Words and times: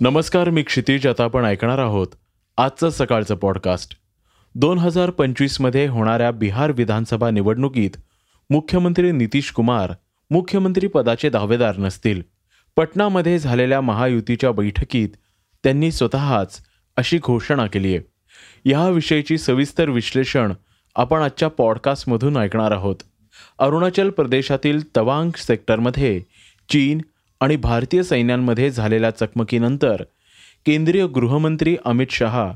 नमस्कार 0.00 0.50
मी 0.50 0.62
क्षितिज. 0.62 1.06
आता 1.06 1.24
आपण 1.24 1.44
ऐकणार 1.44 1.78
आहोत 1.78 2.06
आजचं 2.56 2.90
सकाळचं 2.90 3.34
पॉडकास्ट 3.34 3.96
दोन 4.54 4.78
हजार 4.78 5.10
पंचवीसमध्ये 5.10 5.86
होणाऱ्या 5.86 6.30
बिहार 6.30 6.70
विधानसभा 6.70 7.30
निवडणुकीत 7.30 7.90
मुख्यमंत्री 8.50 9.12
नितीश 9.12 9.50
कुमार 9.50 9.92
मुख्यमंत्रीपदाचे 10.30 11.30
दावेदार 11.30 11.76
नसतील. 11.76 12.22
पटनामध्ये 12.76 13.38
झालेल्या 13.38 13.80
महायुतीच्या 13.80 14.52
बैठकीत 14.52 15.08
त्यांनी 15.64 15.92
स्वतःच 15.92 16.62
अशी 16.96 17.18
घोषणा 17.18 17.66
केली 17.66 17.96
आहे. 17.96 18.06
याविषयीची 18.70 19.38
सविस्तर 19.38 19.88
विश्लेषण 19.88 20.52
आपण 20.96 21.20
आजच्या 21.20 21.48
पॉडकास्टमधून 21.48 22.36
ऐकणार 22.36 22.70
आहोत. 22.70 22.96
अरुणाचल 23.58 24.10
प्रदेशातील 24.10 24.96
तवांग 24.96 25.30
सेक्टरमध्ये 25.36 26.22
चीन 26.68 27.00
आणि 27.40 27.56
भारतीय 27.56 28.02
सैन्यांमध्ये 28.02 28.70
झालेल्या 28.70 29.10
चकमकीनंतर 29.10 30.02
केंद्रीय 30.66 31.06
गृहमंत्री 31.06 31.76
अमित 31.84 32.06
शहा 32.10 32.52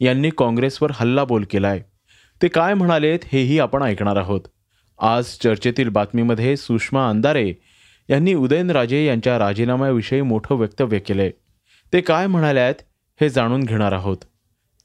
यांनी 0.00 0.30
काँग्रेसवर 0.38 0.90
हल्लाबोल 0.94 1.44
केलाय. 1.50 1.82
ते 2.42 2.48
काय 2.48 2.74
म्हणालेत 2.74 3.18
हेही 3.32 3.58
आपण 3.58 3.82
ऐकणार 3.82 4.16
आहोत. 4.16 4.40
आज 4.98 5.24
चर्चेतील 5.24 5.88
बातमीमध्ये 5.88 6.56
सुषमा 6.56 7.08
अंधारे 7.08 7.52
यांनी 8.10 8.34
उदयनराजे 8.34 9.06
यांच्या 9.06 9.38
राजीनाम्याविषयी 9.38 10.22
मोठं 10.22 10.54
वक्तव्य 10.54 10.98
केलंय. 10.98 11.30
ते 11.92 12.00
काय 12.00 12.26
म्हणाल्यात 12.26 12.74
हे 13.20 13.28
जाणून 13.28 13.64
घेणार 13.64 13.92
आहोत. 13.92 14.16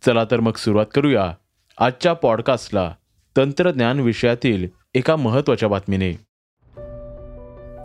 चला 0.05 0.23
तर 0.31 0.39
मग 0.39 0.55
सुरुवात 0.55 0.85
करूया 0.95 1.33
आजच्या 1.77 2.13
पॉडकास्टला 2.13 2.93
तंत्रज्ञान 3.37 3.99
विषयातील 3.99 4.67
एका 4.93 5.15
महत्त्वाच्या 5.15 5.69
बातमीने. 5.69 6.30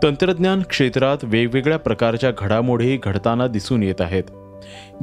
तंत्रज्ञान 0.03 0.61
क्षेत्रात 0.61 1.17
वेगवेगळ्या 1.23 1.79
प्रकारच्या 1.79 2.31
घडामोडी 2.37 2.97
घडताना 3.03 3.47
दिसून 3.47 3.83
येत 3.83 4.01
आहेत. 4.01 4.23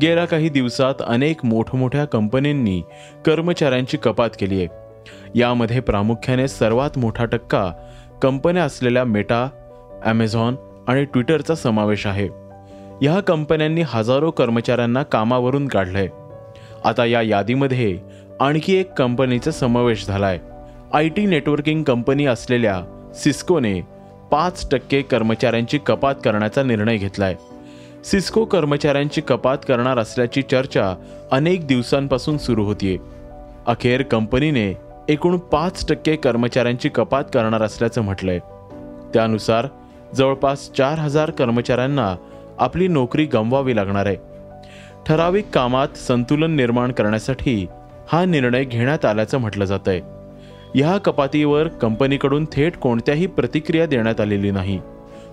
गेल्या 0.02 0.24
काही 0.24 0.48
दिवसात 0.48 0.94
अनेक 1.06 1.44
मोठमोठ्या 1.44 2.04
कंपन्यांनी 2.04 2.82
कर्मचाऱ्यांची 3.26 3.96
कपात 3.96 4.30
केली 4.40 4.64
आहे. 4.64 4.68
यामध्ये 5.34 5.80
प्रामुख्याने 5.80 6.48
सर्वात 6.48 6.98
मोठा 6.98 7.24
टक्का 7.24 7.72
कंपन्या 8.22 8.64
असलेल्या 8.64 9.04
मेटा 9.04 9.48
ॲमेझॉन 10.04 10.56
आणि 10.88 11.04
ट्विटरचा 11.04 11.54
समावेश 11.54 12.06
आहे. 12.06 12.28
या 13.02 13.20
कंपन्यांनी 13.20 13.82
हजारो 13.86 14.30
कर्मचाऱ्यांना 14.30 15.02
कामावरून 15.02 15.68
काढलंय. 15.68 16.08
आता 16.84 17.04
या 17.04 17.22
यादीमध्ये 17.22 17.98
आणखी 18.40 18.76
एक 18.76 18.92
कंपनीचा 18.92 19.50
समावेश 19.50 20.06
झालाय. 20.06 20.38
आय 20.92 21.08
टी 21.08 21.26
नेटवर्किंग 21.26 21.82
कंपनी 21.82 22.26
असलेल्या 22.26 22.82
सिस्कोने 23.14 23.93
पाच 24.34 24.70
टक्के 24.70 25.02
कर्मचाऱ्यांची 25.02 25.78
कपात 25.78 26.14
करण्याचा 26.24 26.62
निर्णय 26.62 26.96
घेतलाय. 26.96 27.34
सिस्को 28.04 28.44
कर्मचाऱ्यांची 28.44 29.20
कपात 29.20 29.58
करणार 29.68 29.98
असल्याची 29.98 30.42
चर्चा 30.42 30.94
अनेक 31.30 31.66
दिवसांपासून 31.66 32.38
सुरू 32.38 32.64
होतीये. 32.64 32.98
अखेर 33.66 34.02
कंपनीने 34.02 34.76
एकूण 35.08 35.36
पाच 35.36 35.88
टक्के 35.88 36.16
कर्मचाऱ्यांची 36.16 36.88
कपात 36.88 37.24
करणार 37.24 37.62
असल्याचं 37.62 38.00
म्हटलंय. 38.00 38.38
त्यानुसार 39.14 39.66
जवळपास 40.14 40.72
चार 40.72 40.98
हजार 40.98 41.30
कर्मचाऱ्यांना 41.30 42.16
आपली 42.58 42.88
नोकरी 42.88 43.24
गमवावी 43.24 43.76
लागणार 43.76 44.06
आहे. 44.06 44.16
ठराविक 45.06 45.50
कामात 45.50 45.96
संतुलन 45.96 46.56
निर्माण 46.56 46.92
करण्यासाठी 46.92 47.66
हा 48.12 48.24
निर्णय 48.24 48.64
घेण्यात 48.64 49.04
आल्याचं 49.04 49.38
म्हटलं 49.38 49.64
जात 49.64 49.88
आहे 49.88 50.00
या 50.74 50.98
कपातीवर 50.98 51.68
कंपनीकडून 51.68 52.44
थेट 52.52 52.76
कोणत्याही 52.76 53.26
प्रतिक्रिया 53.26 53.86
देण्यात 53.86 54.20
आलेली 54.20 54.50
नाही. 54.50 54.80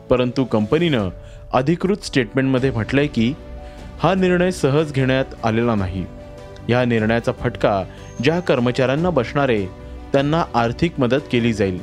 परंतु 0.09 0.44
कंपनीनं 0.44 1.09
अधिकृत 1.53 1.97
स्टेटमेंटमध्ये 2.03 2.72
म्हटलंय 2.72 3.07
की 3.07 3.34
हा 4.00 4.13
निर्णय 4.13 4.52
सहज 4.52 4.94
घेण्यात 4.94 5.25
आलेला 5.44 5.75
नाही. 5.75 6.06
या 6.69 6.85
निर्णयाचा 6.85 7.31
फटका 7.31 7.84
ज्या 8.24 8.40
कर्मचाऱ्यांना 8.40 9.09
बसणारे 9.09 9.66
त्यांना 10.13 10.44
आर्थिक 10.53 11.00
मदत 11.00 11.22
केली 11.31 11.53
जाईल. 11.53 11.79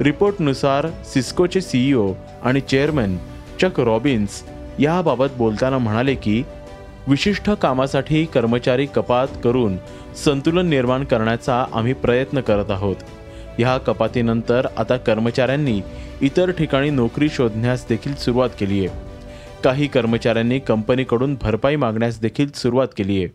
रिपोर्टनुसार 0.00 0.86
सिस्कोचे 1.04 1.60
सीईओ 1.60 2.12
आणि 2.42 2.60
चेअरमन 2.60 3.16
चक 3.60 3.80
रॉबिन्स 3.80 4.42
याबाबत 4.78 5.26
बोलताना 5.38 5.78
म्हणाले 5.78 6.14
की 6.14 6.42
विशिष्ट 7.10 7.50
कामासाठी 7.50 8.24
कर्मचारी 8.24 8.86
कपात 8.86 9.28
करून 9.44 9.76
संतुलन 10.24 10.66
निर्माण 10.66 11.04
करण्याचा 11.04 11.64
आम्ही 11.72 11.92
प्रयत्न 11.92 12.40
करत 12.40 12.70
आहोत. 12.70 12.96
ह्या 13.58 13.78
कपातीनंतर 13.78 14.66
आता 14.76 14.96
कर्मचाऱ्यांनी 14.96 15.80
इतर 16.20 16.50
ठिकाणी 16.50 16.90
नोकरी 16.90 17.28
शोधण्यास 17.28 17.86
देखील 17.88 18.14
सुरुवात 18.14 18.50
केली 18.60 18.86
आहे. 18.86 18.98
काही 19.64 19.86
कर्मचाऱ्यांनी 19.86 20.58
कंपनीकडून 20.58 21.36
भरपाई 21.42 21.76
मागण्यास 21.76 22.20
देखील 22.20 22.50
सुरुवात 22.50 22.88
केली 22.96 23.24
आहे. 23.24 23.26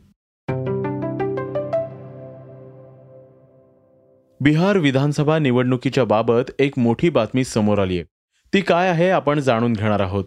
बिहार 4.40 4.78
विधानसभा 4.78 5.40
निवडणुकीच्या 5.40 6.06
बाबत 6.06 6.52
एक 6.60 6.80
मोठी 6.80 7.10
बातमी 7.10 7.44
समोर 7.44 7.80
आली 7.80 7.96
आहे. 7.96 8.04
ती 8.54 8.62
काय 8.62 8.90
आहे 8.90 9.10
आपण 9.10 9.40
जाणून 9.40 9.74
घेणार 9.74 10.00
आहोत. 10.00 10.26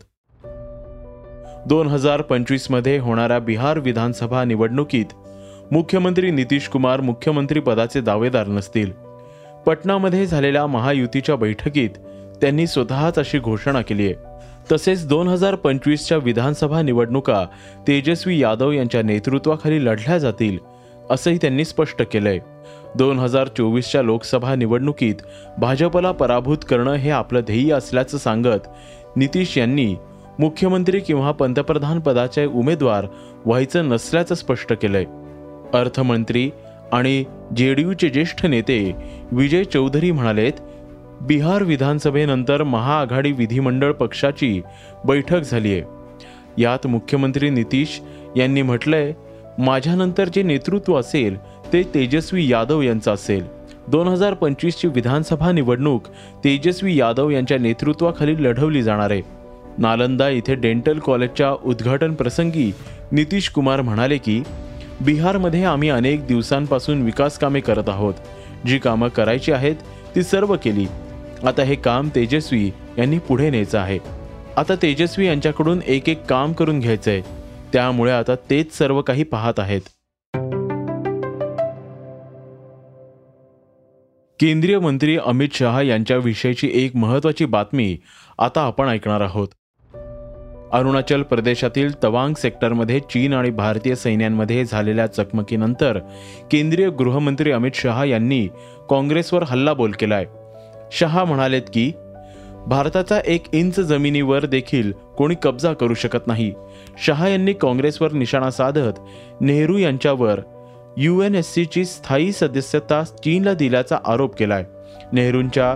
दोन 1.68 1.86
हजार 1.86 2.22
पंचवीसमध्ये 2.22 2.98
होणाऱ्या 2.98 3.38
बिहार 3.38 3.78
विधानसभा 3.78 4.44
निवडणुकीत 4.44 5.06
मुख्यमंत्री 5.72 6.30
नितीश 6.30 6.68
कुमार 6.68 7.00
मुख्यमंत्री 7.00 7.60
पदाचे 7.60 8.00
दावेदार 8.00 8.46
नसतील. 8.46 8.90
पटनामध्ये 9.66 10.26
झालेल्या 10.26 10.66
महायुतीच्या 10.66 11.36
बैठकीत 11.36 11.98
त्यांनी 12.40 12.66
स्वतःच 12.66 13.18
अशी 13.18 13.38
घोषणा 13.38 13.82
केली 13.82 14.06
आहे. 14.06 14.14
तसेच 14.72 15.06
दोन 15.08 15.28
हजार 15.28 15.54
पंचवीसच्या 15.54 16.18
विधानसभा 16.18 16.82
निवडणुका 16.82 17.44
तेजस्वी 17.88 18.38
यादव 18.38 18.72
यांच्या 18.72 19.02
नेतृत्वाखाली 19.02 19.84
लढल्या 19.84 20.18
जातील 20.18 20.58
असंही 21.10 21.38
त्यांनी 21.40 21.64
स्पष्ट 21.64 22.02
केलंय. 22.12 22.38
दोन 22.94 23.18
हजार 23.18 23.48
चोवीसच्या 23.48 24.02
लोकसभा 24.02 24.54
निवडणुकीत 24.54 25.14
भाजपला 25.58 26.12
पराभूत 26.12 26.58
करणं 26.70 26.92
हे 26.92 27.10
आपलं 27.10 27.40
ध्येय 27.40 27.72
असल्याचं 27.72 28.18
सांगत 28.18 28.68
नितीश 29.16 29.58
यांनी 29.58 29.94
मुख्यमंत्री 30.38 31.00
किंवा 31.00 31.30
पंतप्रधान 31.30 32.00
पदाचे 32.00 32.44
उमेदवार 32.46 33.06
व्हायचं 33.46 33.88
नसल्याचं 33.88 34.34
स्पष्ट 34.34 34.72
केलंय. 34.72 35.04
अर्थमंत्री 35.74 36.50
आणि 36.92 37.24
जे 37.56 37.74
डी 37.74 37.82
यूचे 37.82 38.08
ज्येष्ठ 38.08 38.44
नेते 38.46 38.94
विजय 39.32 39.64
चौधरी 39.64 40.10
म्हणालेत 40.10 40.60
बिहार 41.20 41.62
विधानसभेनंतर 41.62 42.62
महाआघाडी 42.62 43.32
विधिमंडळ 43.32 43.92
पक्षाची 43.92 44.60
बैठक 45.04 45.40
झाली 45.40 45.72
आहे 45.72 46.62
यात 46.62 46.86
मुख्यमंत्री 46.86 47.50
नितीश 47.50 48.00
यांनी 48.36 48.62
म्हटलंय 48.62 49.12
माझ्यानंतर 49.58 50.28
जे 50.28 50.42
नेतृत्व 50.42 50.98
असेल 50.98 51.36
ते 51.72 51.82
तेजस्वी 51.94 52.48
यादव 52.48 52.82
यांचं 52.82 53.14
असेल. 53.14 53.44
दोन 53.88 54.08
हजार 54.08 54.34
पंचवीसची 54.34 54.88
विधानसभा 54.88 55.50
निवडणूक 55.52 56.06
तेजस्वी 56.44 56.96
यादव 56.96 57.30
यांच्या 57.30 57.58
नेतृत्वाखाली 57.58 58.34
लढवली 58.44 58.82
जाणार 58.82 59.10
आहे. 59.10 59.37
नालंदा 59.78 60.28
इथे 60.28 60.54
डेंटल 60.54 60.98
कॉलेजच्या 60.98 61.52
उद्घाटन 61.52 62.14
प्रसंगी 62.14 62.72
नितीश 63.12 63.48
कुमार 63.48 63.80
म्हणाले 63.80 64.18
की 64.18 64.42
बिहारमध्ये 65.00 65.64
आम्ही 65.64 65.88
अनेक 65.88 66.26
दिवसांपासून 66.26 67.02
विकास 67.02 67.38
कामे 67.38 67.60
करत 67.60 67.88
आहोत. 67.88 68.14
जी 68.66 68.78
कामं 68.78 69.08
करायची 69.08 69.52
आहेत 69.52 69.76
ती 70.16 70.22
सर्व 70.22 70.56
केली. 70.64 70.86
आता 71.46 71.62
हे 71.62 71.74
काम 71.74 72.08
तेजस्वी 72.14 72.70
यांनी 72.98 73.18
पुढे 73.18 73.50
न्यायचं 73.50 73.78
आहे. 73.78 73.98
आता 74.56 74.74
तेजस्वी 74.74 75.26
यांच्याकडून 75.26 75.80
एक 75.86 76.08
एक 76.08 76.24
काम 76.24 76.52
करून 76.52 76.80
घ्यायचंय. 76.80 77.20
त्यामुळे 77.72 78.12
आता 78.12 78.34
तेच 78.34 78.78
सर्व 78.78 79.02
काही 79.02 79.22
पाहत 79.22 79.60
आहेत. 79.60 79.80
केंद्रीय 84.40 84.78
मंत्री 84.78 85.18
अमित 85.18 85.48
शहा 85.54 85.82
यांच्याविषयीची 85.82 86.70
एक 86.74 86.96
महत्वाची 86.96 87.44
बातमी 87.44 87.98
आता 88.38 88.60
आपण 88.60 88.88
ऐकणार 88.88 89.20
आहोत. 89.20 89.48
अरुणाचल 90.72 91.22
प्रदेशातील 91.22 92.02
तवांग 92.02 92.34
सेक्टरमध्ये 92.34 93.00
चीन 93.00 93.32
आणि 93.32 93.50
भारतीय 93.50 93.94
सैन्यांमध्ये 93.94 94.64
झालेल्या 94.64 95.06
चकमकीनंतर 95.06 95.98
केंद्रीय 96.50 96.88
गृहमंत्री 96.88 97.52
अमित 97.52 97.70
शहा 97.74 98.04
यांनी 98.04 98.48
काँग्रेसवर 98.90 99.42
हल्लाबोल 99.42 99.90
केलाय. 99.90 100.24
शहा 100.92 101.24
म्हणालेत 101.24 101.62
की 101.74 101.92
भारताचा 102.66 103.20
एक 103.26 103.44
इंच 103.52 103.80
जमिनीवर 103.80 104.46
देखील 104.46 104.92
कोणी 104.92 105.34
कब्जा 105.42 105.72
करू 105.72 105.94
शकत 105.94 106.26
नाही. 106.26 106.52
शहा 107.04 107.28
यांनी 107.28 107.52
काँग्रेसवर 107.52 108.12
निशाणा 108.12 108.50
साधत 108.50 109.00
नेहरू 109.40 109.76
यांच्यावर 109.76 110.40
यू 110.96 111.20
एन 111.20 111.34
एस 111.34 111.54
सीची 111.54 111.84
स्थायी 111.84 112.32
सदस्यता 112.32 113.02
चीनला 113.02 113.54
दिल्याचा 113.54 113.98
आरोप 114.04 114.36
केलाय. 114.36 114.64
नेहरूंच्या 115.12 115.74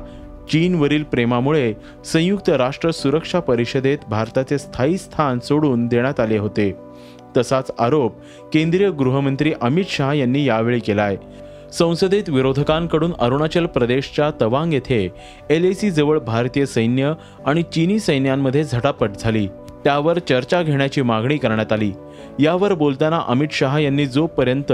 चीनवरील 0.50 1.02
प्रेमामुळे 1.02 1.74
संयुक्त 2.04 2.48
राष्ट्र 2.48 2.90
सुरक्षा 2.90 3.40
परिषदेत 3.40 3.98
भारताचे 4.08 4.58
स्थायी 4.58 4.98
स्थान 4.98 5.38
सोडून 5.38 5.86
देण्यात 5.86 6.20
आले 6.20 6.38
होते. 6.38 6.74
तसाच 7.36 7.70
आरोप 7.78 8.12
केंद्रीय 8.52 8.90
गृहमंत्री 8.90 9.52
अमित 9.60 9.84
शहा 9.88 10.14
यांनी 10.14 10.44
यावेळी 10.44 10.80
केलाय. 10.80 11.16
संसदेत 11.72 12.28
विरोधकांकडून 12.28 13.12
अरुणाचल 13.18 13.66
प्रदेशच्या 13.66 14.30
तवांग 14.40 14.72
येथे 14.72 15.08
एल 15.50 15.64
ए 15.64 15.90
जवळ 15.90 16.18
भारतीय 16.18 16.66
सैन्य 16.66 17.12
आणि 17.46 17.62
चीनी 17.62 17.98
सैन्यांमध्ये 17.98 18.64
झटापट 18.64 19.10
झाली. 19.20 19.48
त्यावर 19.84 20.18
चर्चा 20.18 20.62
घेण्याची 20.62 21.02
मागणी 21.02 21.36
करण्यात 21.36 21.72
आली. 21.72 21.92
यावर 22.40 22.74
बोलताना 22.74 23.20
अमित 23.28 23.48
शहा 23.52 23.78
यांनी 23.80 24.06
जोपर्यंत 24.06 24.72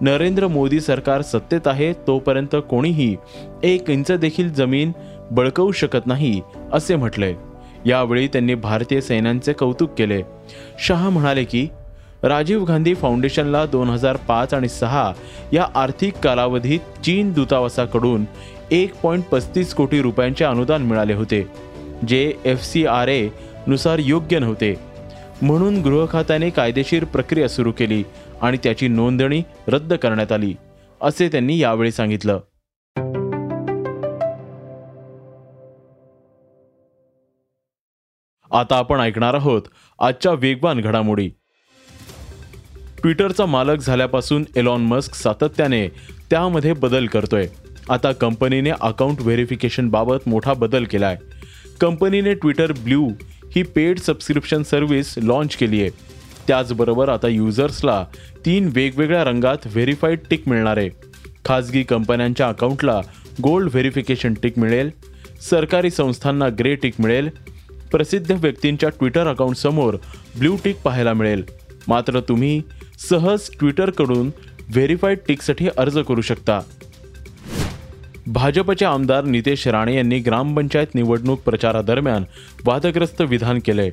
नरेंद्र 0.00 0.46
मोदी 0.46 0.80
सरकार 0.80 1.22
सत्तेत 1.22 1.68
आहे 1.68 1.92
तोपर्यंत 2.06 2.56
कोणीही 2.70 3.14
एक 3.62 3.90
इंच 3.90 4.10
देखील 4.12 4.52
जमीन 4.52 4.92
बळकवू 5.30 5.72
शकत 5.72 6.06
नाही 6.06 6.40
असे 6.72 6.96
म्हटले. 6.96 7.32
यावेळी 7.86 8.28
त्यांनी 8.28 8.54
भारतीय 8.54 9.00
सैन्यांचे 9.00 9.52
कौतुक 9.52 9.90
केले. 9.98 10.22
शहा 10.86 11.08
म्हणाले 11.08 11.44
की 11.44 11.66
राजीव 12.22 12.64
गांधी 12.64 12.94
फाउंडेशनला 12.94 13.64
दोन 13.66 13.90
हजार 13.90 14.16
पाच 14.28 14.54
आणि 14.54 14.68
सहा 14.68 15.12
या 15.52 15.66
आर्थिक 15.74 16.14
कालावधीत 16.22 17.04
चीन 17.04 17.32
दूतावासाकडून 17.32 18.24
एक 18.70 18.94
पॉईंट 19.02 19.24
पस्तीस 19.24 19.74
कोटी 19.74 20.00
रुपयांचे 20.02 20.44
अनुदान 20.44 20.82
मिळाले 20.82 21.14
होते 21.14 21.46
जे 22.08 22.32
एफ 22.44 22.64
सी 22.64 22.84
आर 22.86 23.08
ए 23.08 23.28
नुसार 23.68 23.98
योग्य 23.98 24.38
नव्हते. 24.38 24.74
म्हणून 25.42 25.82
गृह 25.82 26.06
खात्याने 26.10 26.50
कायदेशीर 26.50 27.04
प्रक्रिया 27.04 27.48
सुरू 27.48 27.72
केली 27.72 28.04
आणि 28.42 28.56
त्याची 28.56 28.88
नोंदणी 28.88 29.42
रद्द 29.68 29.94
करण्यात 29.94 30.32
आली 30.32 30.54
असे 31.00 31.28
त्यांनी 31.28 31.58
यावेळी 31.58 31.90
सांगितलं. 31.90 32.40
आता 38.50 38.76
आपण 38.76 39.00
ऐकणार 39.00 39.34
आहोत 39.34 39.62
आजच्या 40.00 40.32
वेगवान 40.32 40.80
घडामोडी. 40.80 41.28
ट्विटरचा 43.02 43.46
मालक 43.46 43.78
झाल्यापासून 43.78 44.44
एलॉन 44.56 44.80
मस्क 44.80 45.14
सातत्याने 45.14 45.88
त्यामध्ये 46.30 46.72
बदल 46.72 47.06
करतोय. 47.06 47.48
आता 47.90 48.12
कंपनीने 48.12 48.70
अकाउंट 48.70 49.20
व्हेरिफिकेशन 49.20 49.88
बाबत 49.88 50.28
मोठा 50.28 50.52
बदल 50.52 50.84
केलाय. 50.84 51.16
कंपनीने 51.80 52.34
ट्विटर 52.34 52.72
ब्ल्यू 52.72 53.08
ही 53.56 53.62
पेड 53.62 53.98
सबस्क्रिप्शन 53.98 54.62
सर्व्हिस 54.62 55.14
लॉन्च 55.18 55.56
केली 55.56 55.80
आहे. 55.80 55.90
त्याचबरोबर 56.48 57.08
आता 57.08 57.28
युजर्सला 57.28 58.04
तीन 58.46 58.70
वेगवेगळ्या 58.74 59.24
रंगात 59.24 59.66
व्हेरीफाईड 59.66 60.18
टिक 60.30 60.48
मिळणार 60.48 60.76
आहे. 60.76 60.90
खाजगी 61.44 61.82
कंपन्यांच्या 61.82 62.48
अकाउंटला 62.48 63.00
गोल्ड 63.42 63.68
व्हेरिफिकेशन 63.70 64.34
टिक 64.34 64.58
मिळेल 64.58 64.90
सरकारी 65.40 65.90
संस्थांना 65.90 66.48
ग्रे 66.58 66.74
टिक 66.74 66.94
मिळेल 66.98 67.28
प्रसिद्ध 67.90 68.32
व्यक्तींच्या 68.32 68.88
ट्विटर 68.88 69.26
अकाउंटसमोर 69.26 69.96
ब्ल्यू 70.38 70.56
टिक 70.64 70.76
पाहायला 70.76 71.12
मिळेल. 71.12 71.42
मात्र 71.88 72.20
तुम्ही 72.20 72.62
सहज 73.10 73.40
ट्विटरकडून 73.58 74.30
व्हेरीफाईड 74.74 75.18
टिकसाठी 75.28 75.68
अर्ज 75.76 75.98
करू 75.98 76.20
शकता. 76.20 76.60
भाजपचे 78.32 78.84
आमदार 78.84 79.24
नितेश 79.24 79.66
राणे 79.68 79.94
यांनी 79.96 80.18
ग्रामपंचायत 80.18 80.94
निवडणूक 80.94 81.40
प्रचारादरम्यान 81.40 82.24
वादग्रस्त 82.64 83.20
विधान 83.22 83.58
केले. 83.64 83.88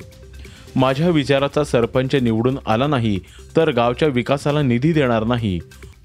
माझ्या 0.76 1.08
विचाराचा 1.08 1.64
सरपंच 1.64 2.14
निवडून 2.14 2.58
आला 2.66 2.86
नाही 2.86 3.18
तर 3.56 3.70
गावच्या 3.70 4.08
विकासाला 4.08 4.62
निधी 4.62 4.92
देणार 4.92 5.24
नाही. 5.24 5.58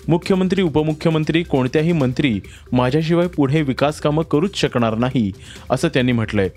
मुख्यमंत्री 0.08 0.62
उपमुख्यमंत्री 0.62 1.44
कोणत्याही 1.44 1.92
मंत्री 1.92 2.40
माझ्याशिवाय 2.72 3.28
पुढे 3.28 3.62
विकास 3.62 4.00
कामं 4.02 4.24
करूच 4.24 4.56
शकणार 4.56 4.96
नाही 4.96 5.32
असं 5.70 5.88
त्यांनी 5.88 6.12
म्हटलंय. 6.12 6.50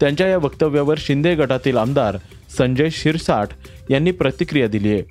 त्यांच्या 0.00 0.26
या 0.26 0.38
वक्तव्यावर 0.38 0.98
शिंदे 0.98 1.34
गटातील 1.34 1.76
आमदार 1.76 2.16
संजय 2.58 2.88
शिरसाट 2.92 3.48
यांनी 3.90 4.10
प्रतिक्रिया 4.10 4.66
दिली 4.66 4.92
आहे 4.92 5.02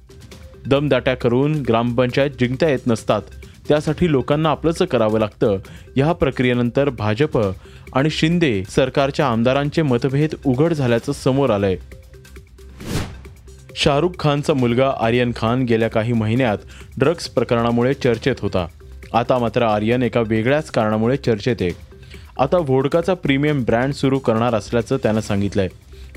दमदाट्या 0.68 1.16
करून 1.16 1.62
ग्रामपंचायत 1.62 2.32
जिंकता 2.40 2.70
येत 2.70 2.88
नसतात 2.88 3.22
त्यासाठी 3.68 4.12
लोकांना 4.12 4.50
आपलंच 4.50 4.82
करावं 4.82 5.20
लागतं. 5.20 5.58
या 5.98 6.12
प्रक्रियेनंतर 6.12 6.90
भाजप 6.90 7.52
आणि 7.94 8.10
शिंदे 8.10 8.64
सरकारच्या 8.70 9.28
आमदारांचे 9.28 9.82
मतभेद 9.82 10.30
उघड 10.46 10.74
झाल्याचं 10.74 11.12
समोर 11.12 11.50
आलंय. 11.50 11.78
शाहरुख 13.76 14.10
खानचा 14.20 14.54
मुलगा 14.54 14.92
आर्यन 15.00 15.32
खान 15.36 15.64
गेल्या 15.64 15.90
काही 15.90 16.14
महिन्यात 16.14 16.58
ड्रग्ज 16.98 17.28
प्रकरणामुळे 17.28 17.94
चर्चेत 17.94 18.36
होता. 18.40 18.68
आता 19.14 19.38
मात्र 19.38 19.62
आर्यन 19.62 20.04
एका 20.04 20.22
वेगळ्याच 20.28 20.72
कारणामुळे 20.72 21.18
चर्चेत 21.18 21.56
आहे. 21.62 21.72
आता 22.40 22.58
व्होडकाचा 22.58 23.14
प्रीमियम 23.14 23.64
ब्रँड 23.64 23.94
सुरू 23.94 24.20
करणार 24.20 24.56
असल्याचं 24.56 24.98
त्यानं 24.98 25.22
सांगितलंय. 25.22 25.68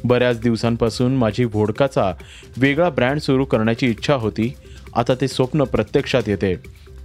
बऱ्याच 0.05 0.41
दिवसांपासून 0.41 1.17
माझी 1.17 1.45
व्होडकाचा 1.45 2.13
वेगळा 2.57 2.89
ब्रँड 2.89 3.21
सुरू 3.21 3.45
करण्याची 3.45 3.87
इच्छा 3.87 4.15
होती. 4.15 4.55
आता 4.97 5.15
ते 5.15 5.29
स्वप्न 5.29 5.65
प्रत्यक्षात 5.65 6.23
येते. 6.27 6.55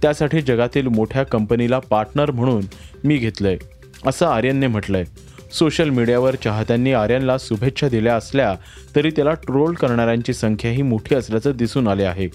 त्यासाठी 0.04 0.40
जगातील 0.40 0.86
मोठ्या 0.86 1.22
कंपनीला 1.22 1.78
पार्टनर 1.78 2.30
म्हणून 2.30 2.64
मी 3.04 3.16
घेतलंय 3.16 3.56
असं 4.06 4.26
आर्यनने 4.26 4.66
म्हटलंय. 4.66 5.04
सोशल 5.52 5.88
मीडियावर 5.88 6.34
चाहत्यांनी 6.34 6.92
आर्यनला 6.92 7.36
शुभेच्छा 7.40 7.88
दिल्या 7.88 8.16
असल्या 8.16 8.54
तरी 8.96 9.10
त्याला 9.10 9.34
ट्रोल 9.34 9.74
करणाऱ्यांची 9.74 10.32
संख्याही 10.32 10.82
मोठी 10.82 11.14
असल्याचं 11.14 11.52
दिसून 11.54 11.88
आले 11.88 12.04
आहे. 12.04 12.28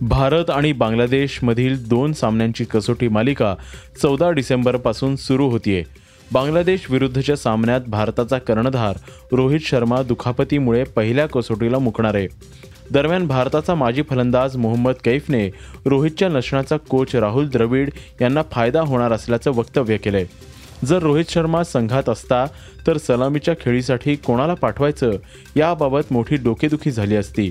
भारत 0.00 0.50
आणि 0.50 0.72
बांगलादेशमधील 0.72 1.88
दोन 1.88 2.12
सामन्यांची 2.12 2.64
कसोटी 2.64 3.08
मालिका 3.08 3.54
चौदा 4.02 4.30
डिसेंबरपासून 4.30 5.16
सुरू 5.16 5.48
होतीये. 5.48 5.84
बांगलादेश 6.32 6.90
विरुद्धच्या 6.90 7.36
सामन्यात 7.36 7.80
भारताचा 7.88 8.38
कर्णधार 8.38 8.96
रोहित 9.32 9.60
शर्मा 9.60 10.02
दुखापतीमुळे 10.02 10.84
पहिल्या 10.84 11.26
कसोटीला 11.26 11.78
मुकणार 11.78 12.14
आहे. 12.14 12.26
दरम्यान 12.90 13.26
भारताचा 13.26 13.74
माजी 13.74 14.02
फलंदाज 14.02 14.56
मोहम्मद 14.56 14.94
कैफने 15.04 15.50
रोहितच्या 15.86 16.28
नसण्याचा 16.28 16.76
कोच 16.76 17.16
राहुल 17.16 17.48
द्रविड 17.48 17.90
यांना 18.20 18.42
फायदा 18.50 18.80
होणार 18.80 19.12
असल्याचं 19.12 19.50
वक्तव्य 19.50 19.96
केलंय. 19.96 20.24
जर 20.84 20.98
रोहित 20.98 21.24
शर्मा 21.28 21.62
संघात 21.64 22.08
असता 22.08 22.46
तर 22.86 22.96
सलामीच्या 22.96 23.54
खेळीसाठी 23.54 24.16
कोणाला 24.16 24.54
पाठवायचं 24.54 25.10
याबाबत 25.56 26.12
मोठी 26.12 26.36
डोकेदुखी 26.36 26.90
झाली 26.90 27.16
असती. 27.16 27.50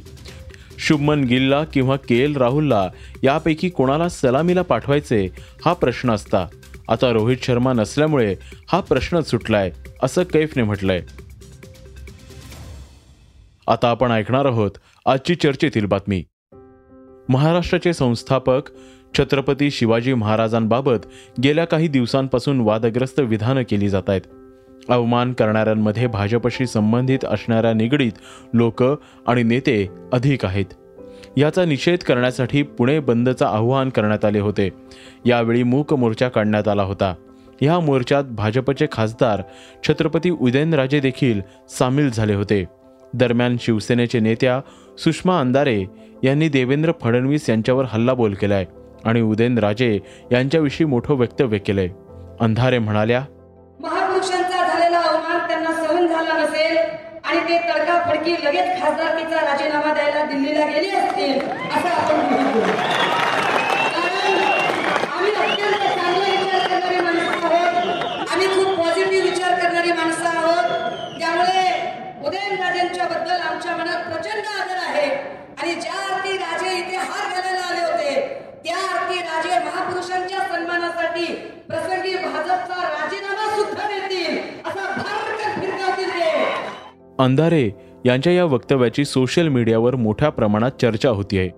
शुभमन 0.78 1.24
गिलला 1.24 1.64
किंवा 1.64 1.96
के 1.96 2.16
एल 2.16 2.36
राहुलला 2.36 2.90
यापैकी 3.24 3.70
कोणाला 3.70 4.10
सलामीला 4.10 4.62
पाठवायचे 4.62 5.28
हा 5.66 5.74
प्रश्न 5.74 6.12
असता. 6.12 6.48
आता 6.90 7.12
रोहित 7.12 7.38
शर्मा 7.42 7.74
नसल्यामुळे 7.74 8.36
हा 8.68 8.80
प्रश्न 8.80 9.20
सुटलाय 9.20 9.72
असं 10.04 10.24
कैफने 10.24 10.64
म्हटलंय. 10.64 11.02
आता 13.68 13.90
आपण 13.90 14.12
ऐकणार 14.12 14.46
आहोत 14.46 14.72
आजची 15.06 15.36
चर्चेतील 15.36 15.86
बातमी. 15.86 16.24
महाराष्ट्राचे 17.30 17.94
संस्थापक 17.94 18.62
छत्रपती 19.18 19.72
शिवाजी 19.72 20.14
महाराजांबाबत 20.14 21.08
गेल्या 21.44 21.66
काही 21.66 21.88
दिवसांपासून 21.88 22.62
वादग्रस्त 22.62 23.20
विधानं 23.20 23.62
केली 23.70 23.90
जात 23.90 24.10
आहेत 24.10 24.22
अवमान 24.90 25.34
करणाऱ्यांमध्ये 25.34 26.08
भाजपशी 26.08 26.68
संबंधित 26.68 27.26
असणाऱ्या 27.26 27.74
निगडीत 27.74 28.12
लोक 28.54 28.84
आणि 29.28 29.44
नेते 29.44 29.90
अधिक 30.14 30.46
आहेत. 30.46 30.66
याचा 31.40 31.66
निषेध 31.66 32.00
करण्यासाठी 32.00 32.64
पुणे 32.64 33.00
बंदचं 33.00 33.46
आवाहन 33.46 33.90
करण्यात 33.90 34.26
आले 34.26 34.40
होते. 34.40 34.70
यावेळी 35.26 35.64
मूक 35.64 35.94
मोर्चा 35.94 36.30
काढण्यात 36.30 36.68
आला 36.68 36.84
होता. 36.84 37.16
या 37.62 37.80
मोर्चात 37.80 38.24
भाजपचे 38.24 38.88
खासदार 38.92 39.42
छत्रपती 39.88 40.30
उदयनराजे 40.30 41.00
देखील 41.00 41.42
सामील 41.70 42.10
झाले 42.12 42.34
होते. 42.34 42.66
दरम्यान 43.14 43.56
शिवसेनेचे 43.60 44.20
नेत्या 44.20 44.62
सुषमा 44.98 45.40
अंधारे 45.40 45.84
यांनी 46.24 46.50
देवेंद्र 46.50 46.92
फडणवीस 47.02 47.50
यांच्यावर 47.50 47.86
हल्लाबोल 47.88 48.34
केलाय 48.34 48.66
आणि 49.04 49.22
उदयनराजे 49.22 50.00
यांच्याविषयी 50.32 50.88
मोठं 50.88 51.14
वक्तव्य 51.14 51.58
केलंय. 51.58 51.90
अंधारे 52.40 52.80
म्हणाल्या 52.80 53.26
आणि 57.30 57.40
ते 57.48 57.58
तडकाफडकी 57.64 58.32
लगेच 58.44 58.70
खासदारकीचा 58.82 59.42
राजीनामा 59.46 59.94
द्यायला 59.94 60.22
दिल्लीला 60.26 60.66
गेले 60.66 60.90
असतील 60.98 61.40
असं 61.40 61.90
आपण 61.90 62.22
कारण 63.90 64.38
आम्ही 65.10 65.34
अत्यंत 65.34 65.84
चांगला 65.98 66.26
विचार 66.26 66.68
करणारी 66.68 67.02
माणसं 67.02 67.46
आहोत. 67.48 68.32
आम्ही 68.32 68.48
खूप 68.48 68.80
पॉझिटिव्ह 68.80 69.30
विचार 69.30 69.60
करणारी 69.60 69.92
माणसं 69.92 70.28
आहोत. 70.30 71.20
त्यामुळे 71.20 71.62
उदयनराजेंच्या 72.28 73.06
बद्दल 73.06 73.42
आमच्या 73.42 73.76
मनात 73.78 74.10
प्रचंड 74.10 74.48
आदर 74.56 74.82
आहे. 74.88 75.08
आणि 75.62 75.76
ज्या 75.76 76.02
अर्थी 76.06 76.38
राजे 76.38 76.76
इथे 76.78 76.98
हार 76.98 77.30
घालायला 77.32 77.66
आले 77.70 77.82
होते 77.82 78.16
त्या 78.64 78.78
अर्थी 78.96 79.20
राजे 79.20 79.60
महापुरुषांच्या 79.66 80.48
सन्मानासाठी 80.48 81.26
प्रसंगी 81.70 82.16
भाजपचा 82.16 82.82
राजीनामा 82.84 83.56
सुद्धा 83.56 83.88
देतील 83.88 84.38
अंधारे 87.20 87.72
यांच्या 88.06 88.34
या 88.34 88.46
वक्तव्याची 88.46 89.06
सोशल 89.06 89.48
मीडियावर 89.48 89.96
मोठ्या 89.96 90.30
प्रमाणात 90.30 90.72
चर्चा 90.82 91.10
होतीये 91.10 91.50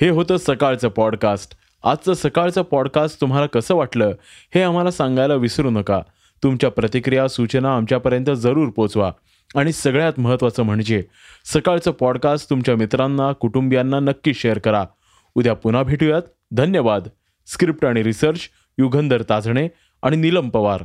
हे 0.00 0.08
होतं 0.08 0.36
सकाळचं 0.36 0.88
पॉडकास्ट 0.88 1.56
आजचं 1.84 2.12
सकाळचं 2.12 2.62
पॉडकास्ट 2.62 3.20
तुम्हाला 3.20 3.46
कसं 3.46 3.74
वाटलं 3.74 4.12
हे 4.54 4.62
आम्हाला 4.62 4.90
सांगायला 4.90 5.34
विसरू 5.34 5.70
नका. 5.70 6.00
तुमच्या 6.42 6.70
प्रतिक्रिया 6.70 7.28
सूचना 7.28 7.76
आमच्यापर्यंत 7.76 8.30
जरूर 8.36 8.68
पोचवा. 8.68 9.12
आणि 9.56 9.72
सगळ्यात 9.72 10.12
महत्त्वाचं 10.18 10.62
म्हणजे 10.62 11.04
सकाळचं 11.44 11.90
पॉडकास्ट 11.90 12.50
तुमच्या 12.50 12.76
मित्रांना 12.76 13.32
कुटुंबियांना 13.32 14.00
नक्की 14.00 14.34
शेअर 14.34 14.58
करा. 14.58 14.84
उद्या 15.34 15.54
पुन्हा 15.54 15.82
भेटूयात. 15.82 16.22
धन्यवाद. 16.52 17.08
स्क्रिप्ट 17.46 17.84
आणि 17.84 18.02
रिसर्च 18.02 18.40
युगंधर 18.78 19.22
ताजणे 19.30 19.68
आणि 20.02 20.16
नीलम 20.16 20.48
पवार. 20.48 20.84